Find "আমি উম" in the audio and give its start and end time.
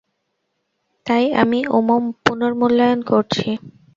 1.33-1.87